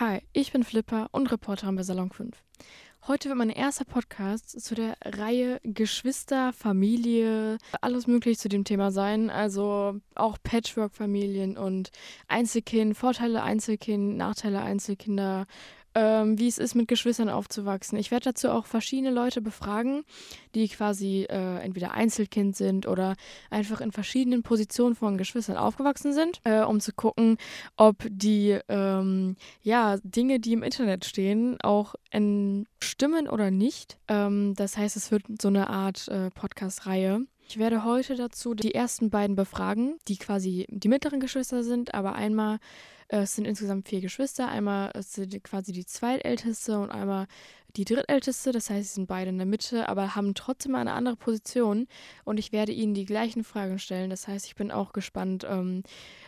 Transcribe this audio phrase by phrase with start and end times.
[0.00, 2.32] Hi, ich bin Flipper und Reporterin bei Salon 5.
[3.08, 8.92] Heute wird mein erster Podcast zu der Reihe Geschwister, Familie, alles mögliche zu dem Thema
[8.92, 9.28] sein.
[9.28, 11.90] Also auch Patchwork-Familien und
[12.28, 15.48] Einzelkind, Vorteile Einzelkind, Nachteile Einzelkinder,
[15.98, 17.98] ähm, wie es ist, mit Geschwistern aufzuwachsen.
[17.98, 20.04] Ich werde dazu auch verschiedene Leute befragen,
[20.54, 23.16] die quasi äh, entweder Einzelkind sind oder
[23.50, 27.36] einfach in verschiedenen Positionen von Geschwistern aufgewachsen sind, äh, um zu gucken,
[27.76, 31.96] ob die ähm, ja, Dinge, die im Internet stehen, auch
[32.80, 33.98] stimmen oder nicht.
[34.06, 37.26] Ähm, das heißt, es wird so eine Art äh, Podcast-Reihe.
[37.50, 42.14] Ich werde heute dazu die ersten beiden befragen, die quasi die mittleren Geschwister sind, aber
[42.14, 42.58] einmal
[43.08, 44.48] äh, es sind insgesamt vier Geschwister.
[44.48, 47.26] Einmal ist quasi die zweitälteste und einmal
[47.74, 48.52] die drittälteste.
[48.52, 51.86] Das heißt, sie sind beide in der Mitte, aber haben trotzdem eine andere Position.
[52.24, 54.10] Und ich werde ihnen die gleichen Fragen stellen.
[54.10, 55.84] Das heißt, ich bin auch gespannt, ähm,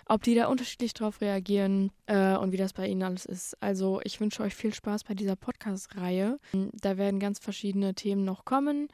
[0.06, 3.62] ob die da unterschiedlich darauf reagieren äh, und wie das bei ihnen alles ist.
[3.62, 6.38] Also ich wünsche euch viel Spaß bei dieser Podcast-Reihe.
[6.72, 8.88] Da werden ganz verschiedene Themen noch kommen.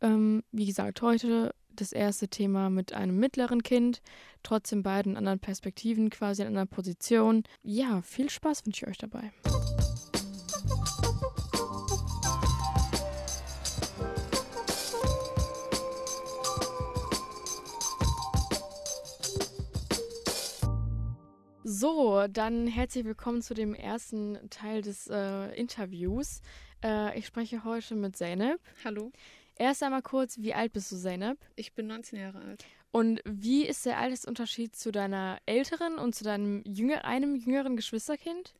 [0.00, 4.02] Ähm, wie gesagt, heute das erste Thema mit einem mittleren Kind,
[4.42, 7.44] trotzdem beiden anderen Perspektiven, quasi in einer Position.
[7.62, 9.32] Ja, viel Spaß wünsche ich euch dabei.
[21.64, 26.40] So, dann herzlich willkommen zu dem ersten Teil des äh, Interviews.
[26.82, 28.58] Äh, ich spreche heute mit Zeynep.
[28.84, 29.12] Hallo.
[29.58, 31.36] Erst einmal kurz, wie alt bist du, Zeynep?
[31.56, 32.64] Ich bin 19 Jahre alt.
[32.92, 38.54] Und wie ist der Altersunterschied zu deiner älteren und zu deinem jünger, einem jüngeren Geschwisterkind?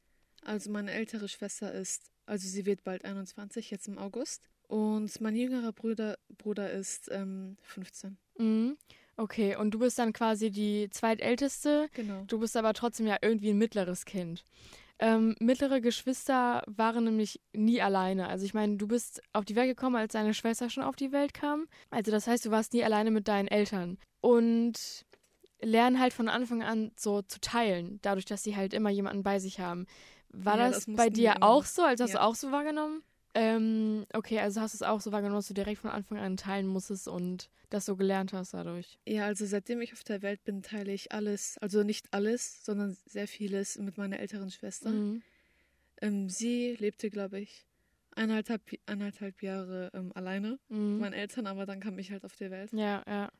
[0.44, 4.42] Also meine ältere Schwester ist, also sie wird bald 21, jetzt im August.
[4.66, 8.18] Und mein jüngerer Bruder, Bruder ist ähm, 15.
[8.38, 8.76] Mhm.
[9.16, 11.88] Okay, und du bist dann quasi die zweitälteste.
[11.94, 12.22] Genau.
[12.26, 14.44] Du bist aber trotzdem ja irgendwie ein mittleres Kind.
[15.00, 18.28] Ähm, mittlere Geschwister waren nämlich nie alleine.
[18.28, 21.12] Also ich meine, du bist auf die Welt gekommen, als deine Schwester schon auf die
[21.12, 21.68] Welt kam.
[21.90, 23.98] Also das heißt, du warst nie alleine mit deinen Eltern.
[24.20, 25.06] Und
[25.60, 29.38] lernen halt von Anfang an so zu teilen, dadurch, dass sie halt immer jemanden bei
[29.38, 29.86] sich haben.
[30.30, 31.82] War ja, das, das bei dir auch so?
[31.82, 32.20] Also hast ja.
[32.20, 33.02] du auch so wahrgenommen?
[33.40, 36.36] Ähm, okay, also hast du es auch so wahrgenommen, dass du direkt von Anfang an
[36.36, 38.98] teilen musstest und das so gelernt hast dadurch?
[39.06, 42.96] Ja, also seitdem ich auf der Welt bin, teile ich alles, also nicht alles, sondern
[43.06, 44.90] sehr vieles mit meiner älteren Schwester.
[44.90, 45.22] Mhm.
[46.00, 47.64] Ähm, sie lebte, glaube ich,
[48.16, 50.92] eineinhalb, eineinhalb Jahre ähm, alleine mhm.
[50.92, 52.72] mit meinen Eltern, aber dann kam ich halt auf die Welt.
[52.72, 53.30] Ja, ja.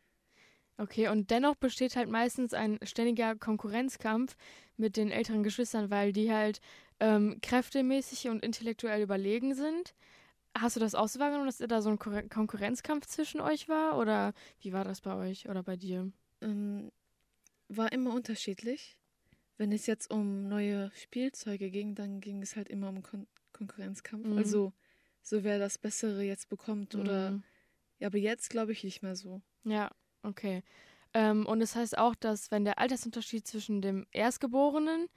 [0.80, 4.36] Okay, und dennoch besteht halt meistens ein ständiger Konkurrenzkampf
[4.76, 6.60] mit den älteren Geschwistern, weil die halt
[7.00, 9.94] ähm, kräftemäßig und intellektuell überlegen sind.
[10.56, 13.98] Hast du das auch so wahrgenommen, dass da so ein Konkurrenzkampf zwischen euch war?
[13.98, 16.10] Oder wie war das bei euch oder bei dir?
[16.40, 16.90] Ähm,
[17.68, 18.96] war immer unterschiedlich.
[19.56, 24.26] Wenn es jetzt um neue Spielzeuge ging, dann ging es halt immer um Kon Konkurrenzkampf.
[24.26, 24.38] Mhm.
[24.38, 24.72] Also
[25.22, 27.42] so wer das Bessere jetzt bekommt oder mhm.
[27.98, 29.42] ja, aber jetzt glaube ich nicht mehr so.
[29.64, 29.90] Ja,
[30.22, 30.62] okay.
[31.12, 35.08] Ähm, und es das heißt auch, dass wenn der Altersunterschied zwischen dem Erstgeborenen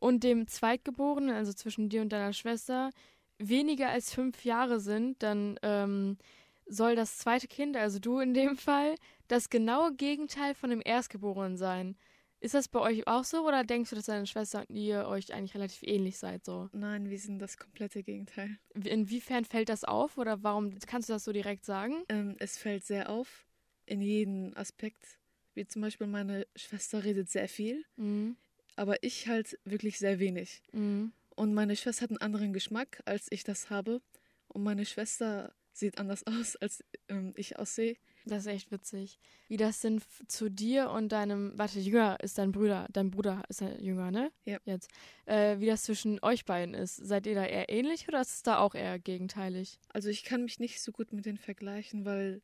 [0.00, 2.90] und dem Zweitgeborenen, also zwischen dir und deiner Schwester,
[3.38, 6.18] weniger als fünf Jahre sind, dann ähm,
[6.66, 8.94] soll das zweite Kind, also du in dem Fall,
[9.28, 11.96] das genaue Gegenteil von dem Erstgeborenen sein.
[12.40, 15.34] Ist das bei euch auch so oder denkst du, dass deine Schwester und ihr euch
[15.34, 16.68] eigentlich relativ ähnlich seid so?
[16.72, 18.58] Nein, wir sind das komplette Gegenteil.
[18.74, 22.04] Inwiefern fällt das auf oder warum kannst du das so direkt sagen?
[22.08, 23.46] Ähm, es fällt sehr auf
[23.86, 25.18] in jedem Aspekt.
[25.54, 27.84] Wie zum Beispiel meine Schwester redet sehr viel.
[27.96, 28.36] Mhm
[28.78, 30.62] aber ich halt wirklich sehr wenig.
[30.72, 31.12] Mhm.
[31.34, 34.00] Und meine Schwester hat einen anderen Geschmack, als ich das habe.
[34.48, 37.96] Und meine Schwester sieht anders aus, als ähm, ich aussehe.
[38.24, 39.18] Das ist echt witzig.
[39.48, 43.62] Wie das denn zu dir und deinem, warte, jünger ist dein Bruder, dein Bruder ist
[43.62, 44.30] ja jünger, ne?
[44.44, 44.58] Ja.
[44.64, 44.90] Jetzt.
[45.24, 46.96] Äh, wie das zwischen euch beiden ist.
[46.96, 49.80] Seid ihr da eher ähnlich oder ist es da auch eher gegenteilig?
[49.88, 52.42] Also ich kann mich nicht so gut mit denen vergleichen, weil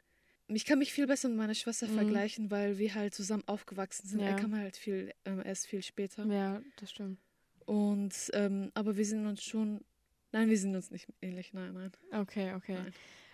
[0.48, 1.94] ich kann mich viel besser mit meiner Schwester mhm.
[1.94, 4.20] vergleichen, weil wir halt zusammen aufgewachsen sind.
[4.20, 4.28] Ja.
[4.28, 6.26] Er kam halt viel, ähm, erst viel später.
[6.26, 7.18] Ja, das stimmt.
[7.66, 9.80] Und, ähm, aber wir sind uns schon,
[10.32, 11.92] nein, wir sind uns nicht ähnlich, nein, nein.
[12.12, 12.78] Okay, okay.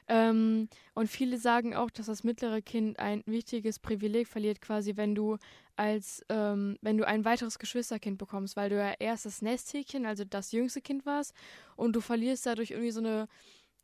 [0.07, 5.15] Ähm, und viele sagen auch, dass das mittlere Kind ein wichtiges Privileg verliert, quasi, wenn
[5.15, 5.39] du
[5.77, 10.25] als, ähm, wenn du ein weiteres Geschwisterkind bekommst, weil du ja erst das Nesthäkchen, also
[10.25, 11.33] das jüngste Kind warst,
[11.77, 13.29] und du verlierst dadurch irgendwie so eine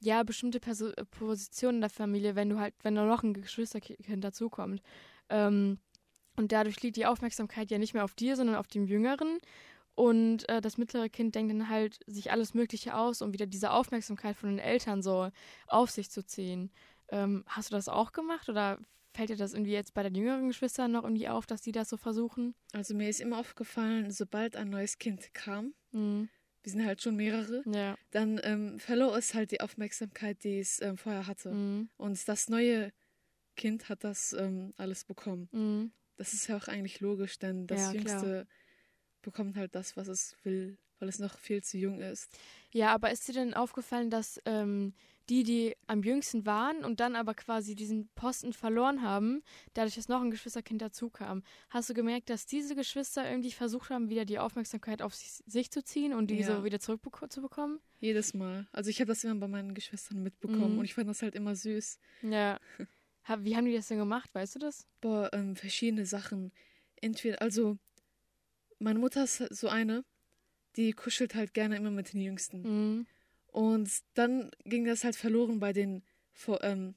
[0.00, 4.22] ja, bestimmte Perso Positionen in der Familie, wenn du halt, wenn da noch ein Geschwisterkind
[4.22, 4.82] dazukommt.
[5.28, 5.78] Ähm,
[6.37, 9.38] und dadurch liegt die Aufmerksamkeit ja nicht mehr auf dir, sondern auf dem Jüngeren.
[9.94, 13.70] Und äh, das mittlere Kind denkt dann halt sich alles Mögliche aus, um wieder diese
[13.70, 15.31] Aufmerksamkeit von den Eltern so
[15.69, 16.70] auf sich zu ziehen.
[17.08, 18.78] Ähm, hast du das auch gemacht oder
[19.14, 21.88] fällt dir das irgendwie jetzt bei den jüngeren Geschwistern noch irgendwie auf, dass die das
[21.88, 22.54] so versuchen?
[22.75, 26.28] Also mir ist immer aufgefallen, sobald ein neues Kind kam, mhm
[26.66, 27.96] wir sind halt schon mehrere, ja.
[28.10, 31.52] dann ähm, verlor es halt die Aufmerksamkeit, die es ähm, vorher hatte.
[31.52, 31.88] Mhm.
[31.96, 32.92] Und das neue
[33.54, 35.48] Kind hat das ähm, alles bekommen.
[35.52, 35.92] Mhm.
[36.16, 38.46] Das ist ja auch eigentlich logisch, denn das ja, Jüngste klar.
[39.22, 42.36] bekommt halt das, was es will, weil es noch viel zu jung ist.
[42.72, 44.92] Ja, aber ist dir denn aufgefallen, dass ähm,
[45.28, 49.43] die, die am jüngsten waren und dann aber quasi diesen Posten verloren haben,
[49.75, 53.90] dadurch, dass noch ein Geschwisterkind dazu kam, hast du gemerkt, dass diese Geschwister irgendwie versucht
[53.90, 56.46] haben, wieder die Aufmerksamkeit auf sich, sich zu ziehen und die ja.
[56.46, 57.81] so wieder zurückzubekommen?
[58.00, 58.67] Jedes Mal.
[58.73, 60.78] Also ich habe das immer bei meinen Geschwistern mitbekommen mhm.
[60.78, 61.99] und ich fand das halt immer süß.
[62.23, 62.61] Ja.
[63.38, 64.87] Wie haben die das denn gemacht, weißt du das?
[65.00, 66.52] Boah, ähm, verschiedene Sachen.
[67.00, 67.76] Entweder, also,
[68.78, 70.05] meine Mutter ist so eine,
[70.76, 72.62] die kuschelt halt gerne immer mit den Jüngsten.
[72.62, 73.06] Mhm.
[73.56, 76.03] Und dann ging das halt verloren bei den,
[76.35, 76.94] vor, ähm,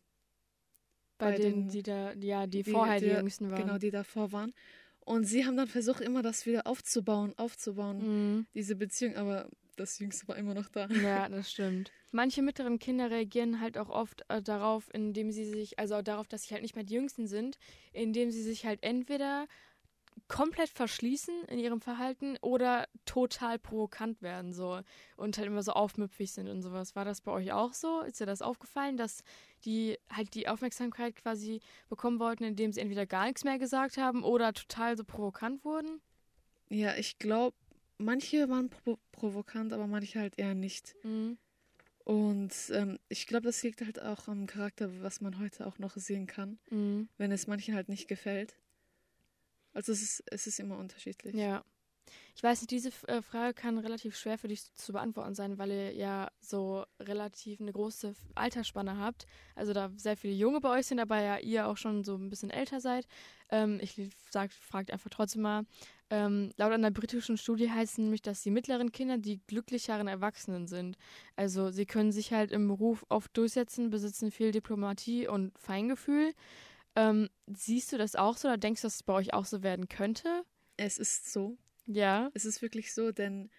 [1.17, 3.61] bei, bei den, den, die da, ja, die, die vorher die, die, Jüngsten waren.
[3.61, 4.53] Genau, die davor waren.
[4.99, 8.47] Und sie haben dann versucht, immer das wieder aufzubauen, aufzubauen, mhm.
[8.53, 9.47] diese Beziehung, aber
[9.77, 10.87] das Jüngste war immer noch da.
[10.87, 11.93] Ja, das stimmt.
[12.11, 16.43] Manche mittleren Kinder reagieren halt auch oft äh, darauf, indem sie sich, also darauf, dass
[16.43, 17.57] sie halt nicht mehr die Jüngsten sind,
[17.93, 19.47] indem sie sich halt entweder
[20.27, 24.81] komplett verschließen in ihrem Verhalten oder total provokant werden so
[25.17, 26.95] und halt immer so aufmüpfig sind und sowas.
[26.95, 28.01] War das bei euch auch so?
[28.01, 29.23] Ist dir das aufgefallen, dass
[29.65, 34.23] die halt die Aufmerksamkeit quasi bekommen wollten, indem sie entweder gar nichts mehr gesagt haben
[34.23, 36.01] oder total so provokant wurden?
[36.69, 37.55] Ja, ich glaube,
[37.97, 40.95] manche waren provo provokant, aber manche halt eher nicht.
[41.03, 41.37] Mhm.
[42.05, 45.95] Und ähm, ich glaube, das liegt halt auch am Charakter, was man heute auch noch
[45.95, 47.07] sehen kann, mhm.
[47.17, 48.55] wenn es manchen halt nicht gefällt.
[49.73, 51.35] Also es ist, es ist immer unterschiedlich.
[51.35, 51.63] Ja.
[52.35, 55.71] Ich weiß nicht, diese äh, Frage kann relativ schwer für dich zu beantworten sein, weil
[55.71, 59.25] ihr ja so relativ eine große Altersspanne habt.
[59.55, 62.29] Also da sehr viele Junge bei euch sind, aber ja ihr auch schon so ein
[62.29, 63.07] bisschen älter seid.
[63.49, 63.99] Ähm, ich
[64.29, 65.65] sag, einfach trotzdem mal.
[66.11, 70.67] Ähm, laut einer britischen Studie heißt es nämlich, dass die mittleren Kinder die glücklicheren Erwachsenen
[70.67, 70.97] sind.
[71.35, 76.33] Also sie können sich halt im Beruf oft durchsetzen, besitzen viel Diplomatie und Feingefühl.
[76.95, 79.63] Ähm, siehst du das auch so oder denkst du, dass es bei euch auch so
[79.63, 80.43] werden könnte?
[80.77, 81.57] Es ist so.
[81.85, 82.29] Ja.
[82.33, 83.49] Es ist wirklich so, denn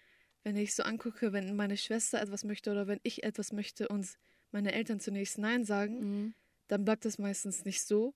[0.43, 4.17] wenn ich so angucke, wenn meine Schwester etwas möchte oder wenn ich etwas möchte und
[4.51, 6.33] meine Eltern zunächst Nein sagen, mhm.
[6.67, 8.13] dann bleibt das meistens nicht so.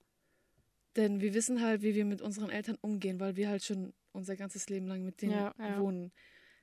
[0.95, 4.35] Denn wir wissen halt, wie wir mit unseren Eltern umgehen, weil wir halt schon unser
[4.35, 5.79] ganzes Leben lang mit denen ja, ja.
[5.79, 6.11] wohnen.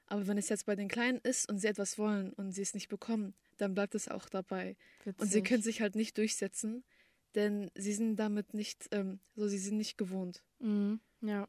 [0.07, 2.75] Aber wenn es jetzt bei den Kleinen ist und sie etwas wollen und sie es
[2.75, 4.77] nicht bekommen, dann bleibt es auch dabei.
[5.05, 5.21] Witzig.
[5.21, 6.85] Und sie können sich halt nicht durchsetzen,
[7.35, 10.43] denn sie sind damit nicht, ähm, so sie sind nicht gewohnt.
[10.59, 11.47] Mhm, ja.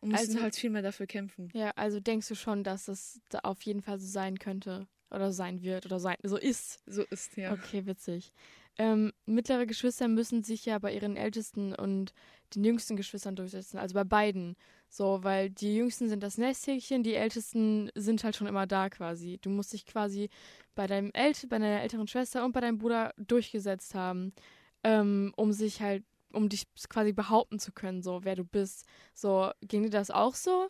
[0.00, 1.50] Und müssen also, halt viel mehr dafür kämpfen.
[1.52, 5.32] Ja, also denkst du schon, dass es da auf jeden Fall so sein könnte oder
[5.32, 6.80] sein wird oder sein, so ist.
[6.86, 7.52] So ist, ja.
[7.52, 8.32] Okay, witzig.
[8.78, 12.14] Ähm, mittlere Geschwister müssen sich ja bei ihren ältesten und
[12.54, 14.56] den jüngsten Geschwistern durchsetzen, also bei beiden.
[14.88, 19.38] So, weil die jüngsten sind das Nesthäkchen, die ältesten sind halt schon immer da quasi.
[19.42, 20.30] Du musst dich quasi
[20.74, 24.32] bei deinem El bei deiner älteren Schwester und bei deinem Bruder durchgesetzt haben
[24.84, 28.86] ähm, um sich halt, um dich quasi behaupten zu können, so wer du bist.
[29.14, 30.68] So, ging dir das auch so?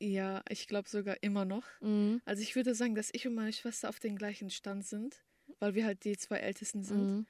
[0.00, 1.64] Ja, ich glaube sogar immer noch.
[1.80, 2.20] Mhm.
[2.24, 5.22] Also ich würde sagen, dass ich und meine Schwester auf dem gleichen Stand sind,
[5.58, 7.16] weil wir halt die zwei Ältesten sind.
[7.16, 7.26] Mhm.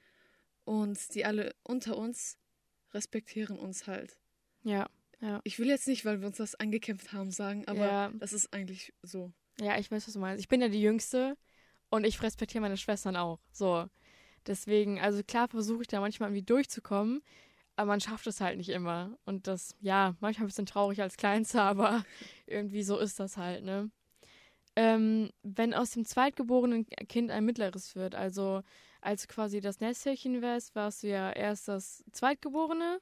[0.65, 2.39] Und die alle unter uns
[2.93, 4.19] respektieren uns halt.
[4.63, 4.89] Ja,
[5.21, 5.41] ja.
[5.45, 8.13] Ich will jetzt nicht, weil wir uns das angekämpft haben, sagen, aber ja.
[8.15, 9.33] das ist eigentlich so.
[9.61, 10.41] Ja, ich weiß, was du meinst.
[10.41, 11.37] Ich bin ja die Jüngste
[11.91, 13.41] und ich respektiere meine Schwestern auch.
[13.53, 13.89] So.
[14.47, 17.23] Deswegen, also klar versuche ich da manchmal irgendwie durchzukommen,
[17.77, 19.17] aber man schafft es halt nicht immer.
[19.25, 22.05] Und das, ja, manchmal ein bisschen traurig als Kleinster, aber
[22.47, 23.91] irgendwie so ist das halt, ne?
[24.77, 28.63] Ähm, wenn aus dem zweitgeborenen Kind ein mittleres wird, also
[29.01, 33.01] als du quasi das Nesthäkchen wärst, warst du ja erst das Zweitgeborene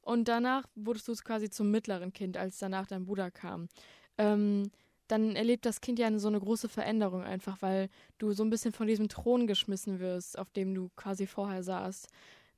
[0.00, 3.68] und danach wurdest du quasi zum mittleren Kind, als danach dein Bruder kam.
[4.16, 4.70] Ähm,
[5.10, 7.88] dann erlebt das Kind ja so eine große Veränderung einfach, weil
[8.18, 12.08] du so ein bisschen von diesem Thron geschmissen wirst, auf dem du quasi vorher saßt.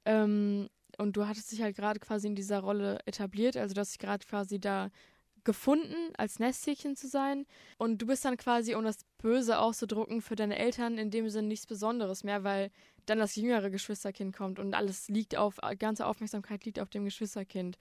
[0.05, 0.69] Ähm,
[0.99, 3.99] und du hattest dich halt gerade quasi in dieser Rolle etabliert, also du hast dich
[3.99, 4.91] gerade quasi da
[5.45, 7.47] gefunden, als Nesthäkchen zu sein.
[7.79, 11.49] Und du bist dann quasi, um das Böse auszudrucken, für deine Eltern in dem Sinne
[11.49, 12.71] nichts Besonderes mehr, weil
[13.07, 17.77] dann das jüngere Geschwisterkind kommt und alles liegt auf, ganze Aufmerksamkeit liegt auf dem Geschwisterkind.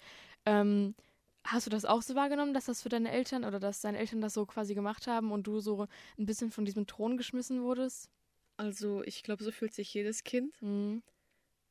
[0.45, 0.95] Ähm,
[1.43, 4.21] Hast du das auch so wahrgenommen, dass das für deine Eltern oder dass deine Eltern
[4.21, 8.09] das so quasi gemacht haben und du so ein bisschen von diesem Thron geschmissen wurdest?
[8.57, 10.61] Also ich glaube, so fühlt sich jedes Kind.
[10.61, 11.01] Mhm.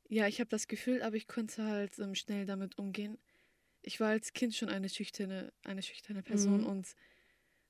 [0.09, 3.17] Ja, ich habe das Gefühl, aber ich konnte halt ähm, schnell damit umgehen.
[3.83, 6.67] Ich war als Kind schon eine schüchterne, eine schüchterne Person mhm.
[6.67, 6.97] und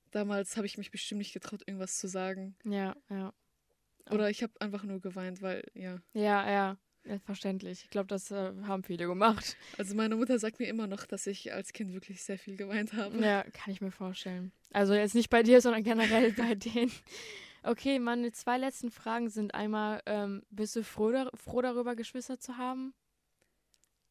[0.09, 2.55] damals habe ich mich bestimmt nicht getraut, irgendwas zu sagen.
[2.63, 3.31] Ja, ja.
[4.09, 6.01] Oder ich habe einfach nur geweint, weil, ja.
[6.13, 6.77] Ja, ja.
[7.05, 7.83] Ja, verständlich.
[7.83, 9.57] Ich glaube, das äh, haben viele gemacht.
[9.77, 12.93] Also meine Mutter sagt mir immer noch, dass ich als Kind wirklich sehr viel geweint
[12.93, 13.17] habe.
[13.23, 14.51] Ja, kann ich mir vorstellen.
[14.71, 16.91] Also jetzt nicht bei dir, sondern generell bei denen.
[17.63, 22.39] Okay, meine zwei letzten Fragen sind einmal, ähm, bist du froh, dar froh darüber, Geschwister
[22.39, 22.93] zu haben?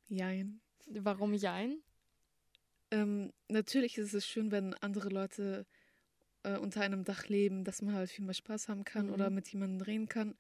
[0.09, 0.61] Jein.
[0.87, 1.79] Warum jein?
[2.91, 5.67] Ähm, natürlich ist es schön, wenn andere Leute
[6.43, 9.13] äh, unter einem Dach leben, dass man halt viel mehr Spaß haben kann mhm.
[9.13, 10.35] oder mit jemandem reden kann.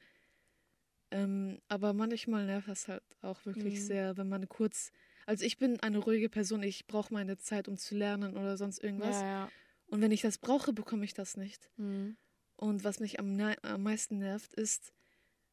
[1.11, 3.85] Ähm, aber manchmal nervt das halt auch wirklich mhm.
[3.85, 4.93] sehr, wenn man kurz.
[5.26, 8.83] Also ich bin eine ruhige Person, ich brauche meine Zeit, um zu lernen oder sonst
[8.83, 9.21] irgendwas.
[9.21, 9.50] Ja, ja.
[9.87, 11.69] Und wenn ich das brauche, bekomme ich das nicht.
[11.76, 12.17] Mhm.
[12.57, 14.93] Und was mich am, am meisten nervt, ist,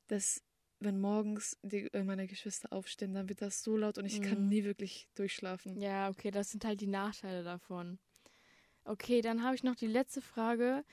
[0.07, 0.43] dass
[0.79, 4.25] wenn morgens die, äh, meine Geschwister aufstehen, dann wird das so laut und ich mhm.
[4.25, 5.79] kann nie wirklich durchschlafen.
[5.79, 7.97] Ja, okay, das sind halt die Nachteile davon.
[8.83, 10.85] Okay, dann habe ich noch die letzte Frage.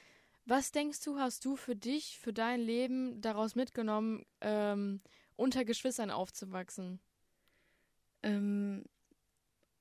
[0.46, 5.00] Was denkst du, hast du für dich, für dein Leben daraus mitgenommen, ähm,
[5.36, 7.00] unter Geschwistern aufzuwachsen?
[8.22, 8.84] Ähm,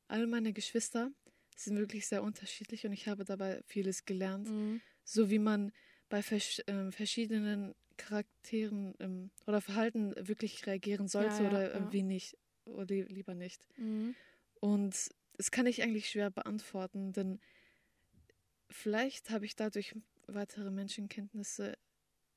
[0.07, 1.11] all meine Geschwister
[1.55, 4.49] sind wirklich sehr unterschiedlich und ich habe dabei vieles gelernt.
[4.49, 4.81] Mhm.
[5.03, 5.73] So wie man
[6.09, 11.91] bei vers äh, verschiedenen Charakteren ähm, oder Verhalten wirklich reagieren sollte ja, ja, oder ja.
[11.91, 13.67] wie nicht oder lieber nicht.
[13.77, 14.15] Mhm.
[14.61, 17.39] Und das kann ich eigentlich schwer beantworten, denn
[18.69, 19.95] vielleicht habe ich dadurch
[20.27, 21.77] weitere Menschenkenntnisse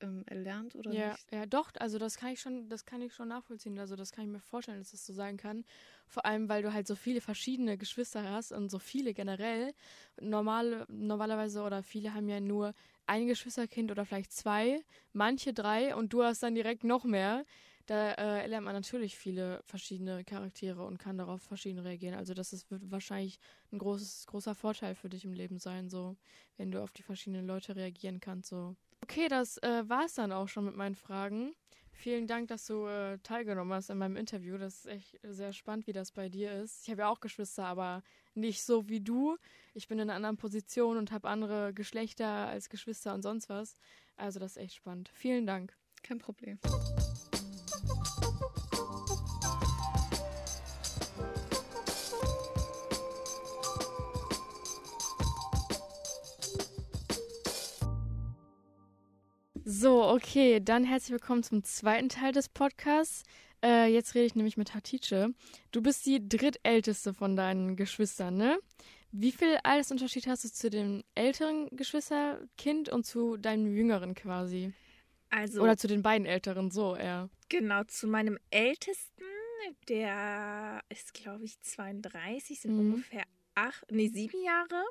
[0.01, 1.27] ähm, erlernt oder ja, nicht?
[1.31, 3.77] Ja, doch, also das kann ich schon, das kann ich schon nachvollziehen.
[3.79, 5.65] Also das kann ich mir vorstellen, dass das so sein kann.
[6.07, 9.73] Vor allem, weil du halt so viele verschiedene Geschwister hast und so viele generell.
[10.21, 12.73] Normal, normalerweise oder viele haben ja nur
[13.05, 14.81] ein Geschwisterkind oder vielleicht zwei,
[15.13, 17.45] manche drei und du hast dann direkt noch mehr.
[17.87, 22.15] Da äh, lernt man natürlich viele verschiedene Charaktere und kann darauf verschieden reagieren.
[22.15, 23.39] Also das ist, wird wahrscheinlich
[23.71, 26.17] ein großes, großer Vorteil für dich im Leben sein, so
[26.57, 28.49] wenn du auf die verschiedenen Leute reagieren kannst.
[28.49, 28.75] So.
[29.01, 31.53] Okay, das äh, war es dann auch schon mit meinen Fragen.
[31.93, 34.57] Vielen Dank, dass du äh, teilgenommen hast in meinem Interview.
[34.57, 36.83] Das ist echt sehr spannend, wie das bei dir ist.
[36.83, 38.03] Ich habe ja auch Geschwister, aber
[38.35, 39.37] nicht so wie du.
[39.73, 43.75] Ich bin in einer anderen Position und habe andere Geschlechter als Geschwister und sonst was.
[44.17, 45.09] Also das ist echt spannend.
[45.13, 45.75] Vielen Dank.
[46.03, 46.59] Kein Problem.
[59.79, 63.21] So, okay, dann herzlich willkommen zum zweiten Teil des Podcasts.
[63.63, 65.35] Äh, jetzt rede ich nämlich mit Hatice.
[65.71, 68.57] Du bist die drittälteste von deinen Geschwistern, ne?
[69.11, 74.73] Wie viel Altersunterschied hast du zu dem älteren Geschwisterkind und zu deinem jüngeren quasi?
[75.29, 75.61] Also.
[75.61, 77.29] Oder zu den beiden älteren, so eher.
[77.47, 79.25] Genau, zu meinem ältesten,
[79.89, 82.79] der ist, glaube ich, 32, sind mhm.
[82.79, 84.83] ungefähr acht, nee, sieben Jahre.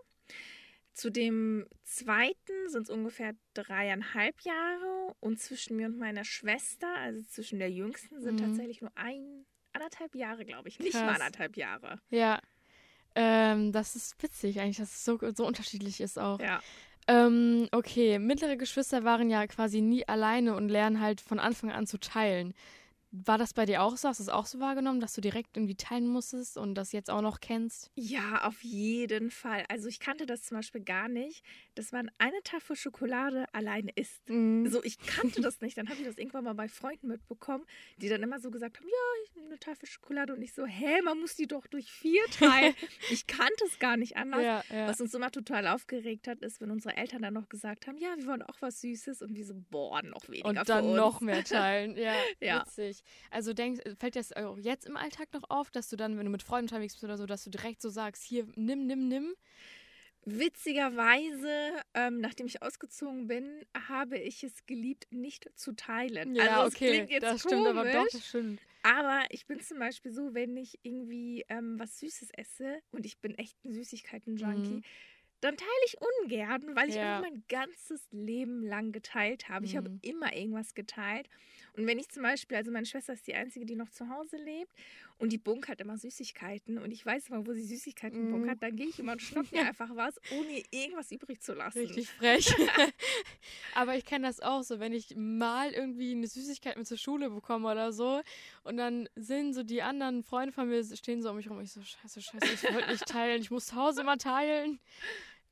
[0.97, 7.23] Zu dem zweiten sind es ungefähr dreieinhalb Jahre und zwischen mir und meiner Schwester, also
[7.25, 8.47] zwischen der jüngsten, sind mhm.
[8.47, 10.79] tatsächlich nur ein, anderthalb Jahre, glaube ich.
[10.79, 11.03] Nicht Krass.
[11.03, 12.01] mal anderthalb Jahre.
[12.09, 12.41] Ja.
[13.15, 16.41] Ähm, das ist witzig eigentlich, dass es so, so unterschiedlich ist auch.
[16.41, 16.63] Ja.
[17.09, 21.87] Ähm, okay, mittlere Geschwister waren ja quasi nie alleine und lernen halt von Anfang an
[21.87, 22.55] zu teilen.
[23.25, 24.09] War das bei dir auch so?
[24.09, 27.11] Hast du es auch so wahrgenommen, dass du direkt irgendwie teilen musstest und das jetzt
[27.11, 27.91] auch noch kennst?
[27.95, 29.65] Ja, auf jeden Fall.
[29.69, 31.43] Also ich kannte das zum Beispiel gar nicht,
[31.75, 34.23] dass man eine Tafel Schokolade alleine isst.
[34.29, 34.67] Mm.
[34.67, 35.79] So, ich kannte das nicht.
[35.79, 37.65] Dann habe ich das irgendwann mal bei Freunden mitbekommen,
[37.99, 40.67] die dann immer so gesagt haben, ja, ich nehme eine Tafel Schokolade und ich so,
[40.67, 42.75] hä, man muss die doch durch vier teilen.
[43.11, 44.43] ich kannte es gar nicht anders.
[44.43, 44.89] Ja, ja.
[44.89, 48.15] Was uns immer total aufgeregt hat, ist, wenn unsere Eltern dann noch gesagt haben, ja,
[48.17, 51.45] wir wollen auch was Süßes und wir so, boah, noch weniger Und dann noch mehr
[51.45, 51.97] teilen.
[51.97, 52.61] Ja, ja.
[52.61, 53.03] witzig.
[53.31, 56.25] Also denk, fällt dir das auch jetzt im Alltag noch auf, dass du dann, wenn
[56.27, 59.09] du mit Freunden unterwegs bist oder so, dass du direkt so sagst, hier, nimm, nimm,
[59.09, 59.35] nimm?
[60.25, 66.33] Witzigerweise, ähm, nachdem ich ausgezogen bin, habe ich es geliebt, nicht zu teilen.
[66.35, 68.61] Ja, also, okay, klingt jetzt das komisch, stimmt, aber doch, das stimmt.
[68.83, 73.21] Aber ich bin zum Beispiel so, wenn ich irgendwie ähm, was Süßes esse und ich
[73.21, 74.85] bin echt ein Süßigkeiten-Junkie, mhm
[75.41, 77.21] dann teile ich ungern, weil ich ja.
[77.21, 79.61] mein ganzes Leben lang geteilt habe.
[79.61, 79.67] Mhm.
[79.67, 79.99] Ich habe mhm.
[80.03, 81.29] immer irgendwas geteilt.
[81.77, 84.39] Und wenn ich zum Beispiel, also meine Schwester ist die Einzige, die noch zu Hause
[84.39, 84.73] lebt
[85.19, 88.33] und die bunkert immer Süßigkeiten und ich weiß immer, wo sie Süßigkeiten mm.
[88.33, 91.79] bunkert, dann gehe ich immer und schnapp mir einfach was, ohne irgendwas übrig zu lassen.
[91.79, 92.55] Richtig frech.
[93.75, 97.29] Aber ich kenne das auch so, wenn ich mal irgendwie eine Süßigkeit mit zur Schule
[97.29, 98.23] bekomme oder so
[98.65, 101.73] und dann sind so die anderen Freunde von mir, stehen so um mich rum, ich
[101.73, 104.79] so, scheiße, scheiße, ich wollte nicht teilen, ich muss zu Hause immer teilen.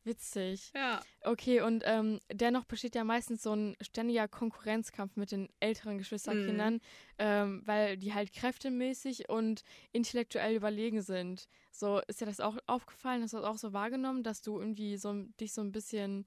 [0.04, 0.70] Witzig.
[0.74, 1.00] Ja.
[1.22, 6.74] Okay, und ähm, dennoch besteht ja meistens so ein ständiger Konkurrenzkampf mit den älteren Geschwisterkindern,
[6.74, 6.80] mhm.
[7.18, 11.48] ähm, weil die halt kräftemäßig und intellektuell überlegen sind.
[11.72, 13.22] So, ist dir das auch aufgefallen?
[13.22, 16.26] Hast du das auch so wahrgenommen, dass du irgendwie so dich so ein bisschen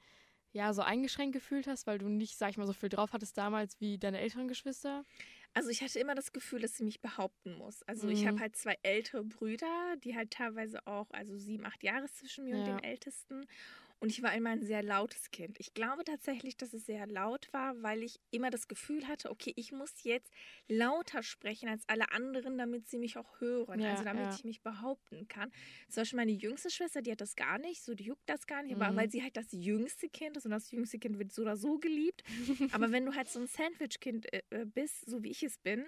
[0.53, 3.37] ja, so eingeschränkt gefühlt hast, weil du nicht, sag ich mal, so viel drauf hattest
[3.37, 5.05] damals wie deine älteren Geschwister?
[5.53, 7.81] Also ich hatte immer das Gefühl, dass sie mich behaupten muss.
[7.83, 8.13] Also mhm.
[8.13, 12.45] ich habe halt zwei ältere Brüder, die halt teilweise auch, also sieben, acht Jahre zwischen
[12.45, 12.59] mir ja.
[12.59, 13.47] und dem Ältesten.
[13.99, 15.59] Und ich war immer ein sehr lautes Kind.
[15.59, 19.53] Ich glaube tatsächlich, dass es sehr laut war, weil ich immer das Gefühl hatte, okay,
[19.55, 20.31] ich muss jetzt
[20.67, 23.79] lauter sprechen als alle anderen, damit sie mich auch hören.
[23.79, 24.35] Ja, also damit ja.
[24.35, 25.51] ich mich behaupten kann.
[25.89, 28.61] Zum Beispiel meine jüngste Schwester, die hat das gar nicht, so die juckt das gar
[28.61, 28.81] nicht, mhm.
[28.83, 31.57] aber weil sie halt das jüngste Kind ist und das jüngste Kind wird so oder
[31.57, 32.23] so geliebt.
[32.73, 35.85] aber wenn du halt so ein Sandwich-Kind äh, äh, bist, so wie ich es bin,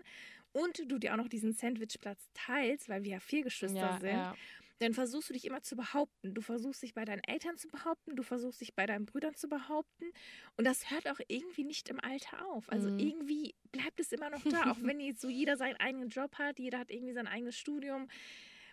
[0.52, 4.36] und du dir auch noch diesen Sandwichplatz teilst, weil wir ja vier Geschwister ja, sind
[4.80, 6.34] dann versuchst du dich immer zu behaupten.
[6.34, 9.48] Du versuchst dich bei deinen Eltern zu behaupten, du versuchst dich bei deinen Brüdern zu
[9.48, 10.06] behaupten.
[10.58, 12.72] Und das hört auch irgendwie nicht im Alter auf.
[12.72, 13.00] Also mhm.
[13.00, 16.60] irgendwie bleibt es immer noch da, auch wenn jetzt so jeder seinen eigenen Job hat,
[16.60, 18.08] jeder hat irgendwie sein eigenes Studium,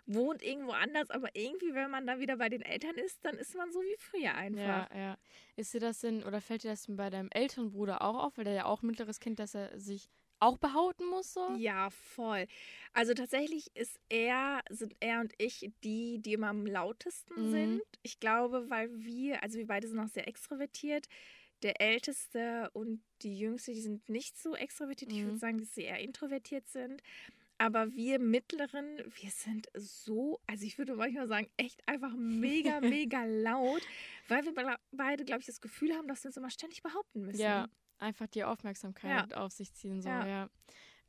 [0.07, 3.57] wohnt irgendwo anders, aber irgendwie, wenn man da wieder bei den Eltern ist, dann ist
[3.57, 4.61] man so wie früher einfach.
[4.61, 5.19] Ja, ja.
[5.57, 8.39] Ist dir das denn, oder fällt dir das denn bei deinem älteren Bruder auch auf,
[8.39, 10.09] weil der ja auch mittleres Kind, dass er sich
[10.39, 11.55] auch behaupten muss so?
[11.57, 12.47] Ja, voll.
[12.93, 17.51] Also tatsächlich ist er, sind er und ich die, die immer am lautesten mhm.
[17.51, 17.83] sind.
[18.03, 21.07] Ich glaube, weil wir, also wir beide sind auch sehr extrovertiert.
[21.63, 25.11] Der Älteste und die Jüngste, die sind nicht so extrovertiert.
[25.11, 25.17] Mhm.
[25.17, 27.03] Ich würde sagen, dass sie eher introvertiert sind.
[27.59, 33.25] Aber wir Mittleren, wir sind so, also ich würde manchmal sagen, echt einfach mega, mega
[33.25, 33.81] laut,
[34.29, 37.41] weil wir beide, glaube ich, das Gefühl haben, dass wir uns immer ständig behaupten müssen.
[37.41, 39.37] Ja, einfach die Aufmerksamkeit ja.
[39.39, 40.01] auf sich ziehen.
[40.03, 40.27] So, ja.
[40.27, 40.51] ja.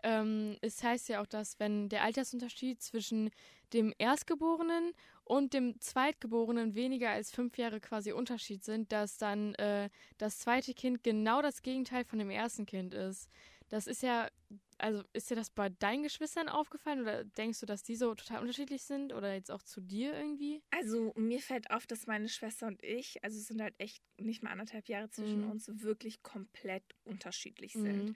[0.03, 3.31] Ähm, es heißt ja auch, dass wenn der Altersunterschied zwischen
[3.73, 9.89] dem Erstgeborenen und dem Zweitgeborenen weniger als fünf Jahre quasi Unterschied sind, dass dann äh,
[10.17, 13.29] das zweite Kind genau das Gegenteil von dem ersten Kind ist.
[13.69, 14.29] Das ist ja,
[14.77, 18.39] also ist dir das bei deinen Geschwistern aufgefallen oder denkst du, dass die so total
[18.39, 20.61] unterschiedlich sind oder jetzt auch zu dir irgendwie?
[20.71, 24.43] Also mir fällt auf, dass meine Schwester und ich, also es sind halt echt nicht
[24.43, 25.51] mal anderthalb Jahre zwischen mhm.
[25.51, 28.09] uns, wirklich komplett unterschiedlich sind.
[28.09, 28.15] Mhm.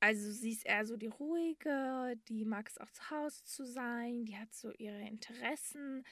[0.00, 4.24] Also sie ist eher so die ruhige, die mag es auch zu Hause zu sein,
[4.24, 6.04] die hat so ihre Interessen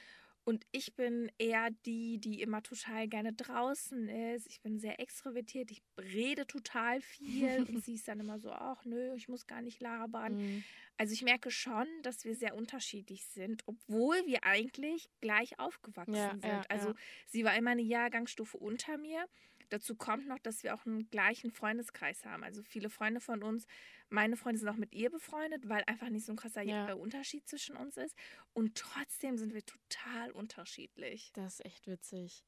[0.44, 4.46] und ich bin eher die, die immer total gerne draußen ist.
[4.46, 8.84] Ich bin sehr extrovertiert, ich rede total viel und sie ist dann immer so, ach
[8.84, 10.36] nö, ich muss gar nicht labern.
[10.36, 10.64] Mhm.
[10.98, 16.30] Also ich merke schon, dass wir sehr unterschiedlich sind, obwohl wir eigentlich gleich aufgewachsen ja,
[16.30, 16.44] sind.
[16.44, 16.94] Ja, also ja.
[17.26, 19.26] sie war immer eine Jahrgangsstufe unter mir.
[19.70, 22.44] Dazu kommt noch, dass wir auch einen gleichen Freundeskreis haben.
[22.44, 23.66] Also viele Freunde von uns,
[24.08, 26.92] meine Freunde sind auch mit ihr befreundet, weil einfach nicht so ein krasser ja.
[26.94, 28.16] Unterschied zwischen uns ist.
[28.52, 31.30] Und trotzdem sind wir total unterschiedlich.
[31.34, 32.44] Das ist echt witzig.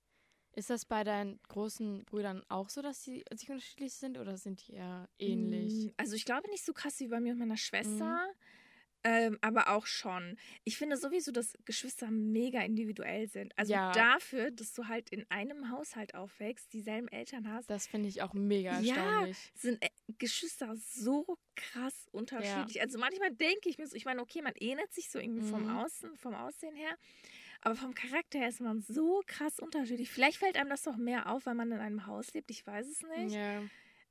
[0.56, 4.66] Ist das bei deinen großen Brüdern auch so, dass sie sich unterschiedlich sind oder sind
[4.66, 5.72] die eher ähnlich?
[5.72, 8.16] Mm, also ich glaube nicht so krass wie bei mir und meiner Schwester.
[8.16, 8.34] Mhm.
[9.08, 10.36] Ähm, aber auch schon.
[10.64, 13.56] Ich finde sowieso, dass Geschwister mega individuell sind.
[13.56, 13.92] Also ja.
[13.92, 17.70] dafür, dass du halt in einem Haushalt aufwächst, dieselben Eltern hast.
[17.70, 19.36] Das finde ich auch mega erstaunlich.
[19.36, 22.76] Ja, sind äh, Geschwister so krass unterschiedlich.
[22.76, 22.82] Ja.
[22.82, 25.50] Also manchmal denke ich mir so, ich meine, okay, man ähnelt sich so irgendwie mhm.
[25.50, 26.96] vom Außen, vom Aussehen her.
[27.60, 30.10] Aber vom Charakter her ist man so krass unterschiedlich.
[30.10, 32.50] Vielleicht fällt einem das doch mehr auf, weil man in einem Haus lebt.
[32.50, 33.36] Ich weiß es nicht.
[33.36, 33.62] Ja.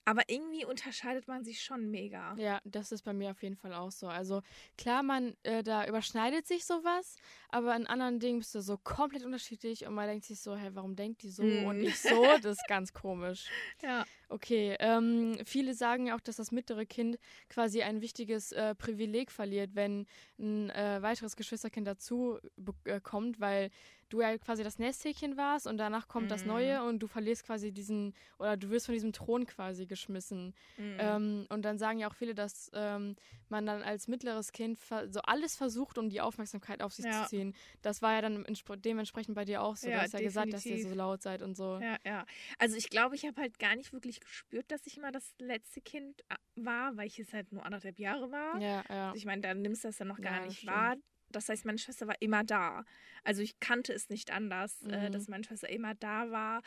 [0.05, 2.35] Aber irgendwie unterscheidet man sich schon mega.
[2.37, 4.07] Ja, das ist bei mir auf jeden Fall auch so.
[4.07, 4.41] Also
[4.77, 7.15] klar, man, äh, da überschneidet sich sowas,
[7.49, 10.69] aber in anderen Dingen bist du so komplett unterschiedlich und man denkt sich so, hey,
[10.73, 11.65] warum denkt die so mm.
[11.65, 12.23] und nicht so?
[12.41, 13.45] Das ist ganz komisch.
[13.81, 14.05] Ja.
[14.29, 19.31] Okay, ähm, viele sagen ja auch, dass das mittlere Kind quasi ein wichtiges äh, Privileg
[19.31, 20.07] verliert, wenn
[20.39, 22.39] ein äh, weiteres Geschwisterkind dazu
[22.85, 23.69] äh, kommt, weil
[24.09, 26.29] du ja quasi das Nesthäkchen warst und danach kommt mhm.
[26.29, 30.53] das Neue und du verlierst quasi diesen, oder du wirst von diesem Thron quasi geschmissen.
[30.77, 30.97] Mhm.
[30.99, 33.15] Ähm, und dann sagen ja auch viele, dass ähm,
[33.49, 34.77] man dann als mittleres Kind
[35.08, 37.23] so alles versucht, um die Aufmerksamkeit auf sich ja.
[37.23, 37.55] zu ziehen.
[37.81, 38.45] Das war ja dann
[38.77, 39.88] dementsprechend bei dir auch so.
[39.88, 41.79] Ja, du hast ja gesagt, dass ihr so laut seid und so.
[41.81, 42.25] Ja, ja.
[42.60, 45.81] Also ich glaube, ich habe halt gar nicht wirklich gespürt, dass ich immer das letzte
[45.81, 48.60] Kind äh, war, weil ich es halt nur anderthalb Jahre war.
[48.60, 49.05] Ja, ja.
[49.08, 50.73] Also ich meine, da nimmst du das dann noch gar ja, nicht stimmt.
[50.73, 50.95] wahr.
[51.29, 52.84] Das heißt, meine Schwester war immer da.
[53.23, 54.93] Also ich kannte es nicht anders, äh, mhm.
[54.93, 56.62] äh, dass meine Schwester immer da war,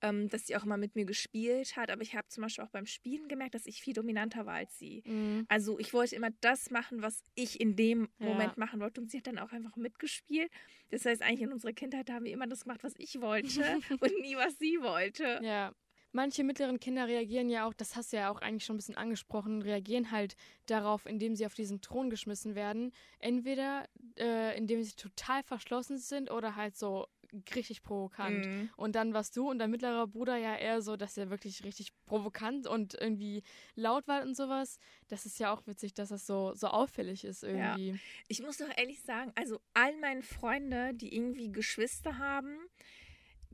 [0.00, 1.90] dass sie auch immer mit mir gespielt hat.
[1.90, 4.78] Aber ich habe zum Beispiel auch beim Spielen gemerkt, dass ich viel dominanter war als
[4.78, 5.02] sie.
[5.06, 5.46] Mhm.
[5.48, 8.26] Also ich wollte immer das machen, was ich in dem ja.
[8.26, 9.00] Moment machen wollte.
[9.00, 10.50] Und sie hat dann auch einfach mitgespielt.
[10.90, 13.60] Das heißt, eigentlich in unserer Kindheit haben wir immer das gemacht, was ich wollte
[14.00, 15.40] und nie, was sie wollte.
[15.42, 15.72] Ja,
[16.12, 18.96] manche mittleren Kinder reagieren ja auch, das hast du ja auch eigentlich schon ein bisschen
[18.96, 20.36] angesprochen, reagieren halt
[20.66, 22.92] darauf, indem sie auf diesen Thron geschmissen werden.
[23.18, 27.06] Entweder äh, indem sie total verschlossen sind oder halt so
[27.54, 28.46] richtig provokant.
[28.46, 28.70] Mhm.
[28.76, 31.92] Und dann warst du und dein mittlerer Bruder ja eher so, dass er wirklich richtig
[32.06, 33.42] provokant und irgendwie
[33.74, 34.78] laut war und sowas.
[35.08, 37.90] Das ist ja auch witzig, dass das so, so auffällig ist irgendwie.
[37.90, 37.96] Ja.
[38.28, 42.58] Ich muss doch ehrlich sagen, also all meine Freunde, die irgendwie Geschwister haben,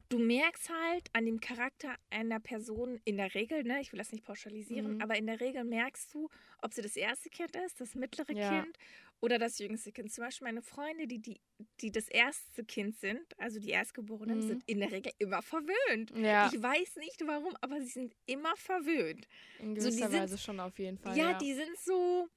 [0.09, 4.13] du merkst halt an dem Charakter einer Person in der Regel, ne, ich will das
[4.13, 5.03] nicht pauschalisieren, mhm.
[5.03, 6.29] aber in der Regel merkst du,
[6.63, 8.63] ob sie das erste Kind ist, das mittlere ja.
[8.63, 8.79] Kind
[9.21, 10.13] oder das jüngste Kind.
[10.13, 11.41] Zum Beispiel meine Freunde, die, die,
[11.81, 14.49] die das erste Kind sind, also die Erstgeborenen, mhm.
[14.49, 16.13] sind in der Regel immer verwöhnt.
[16.17, 16.51] Ja.
[16.53, 19.27] Ich weiß nicht warum, aber sie sind immer verwöhnt.
[19.59, 21.17] In gewisser so, Weise sind, schon auf jeden Fall.
[21.17, 22.29] Ja, ja, die sind so.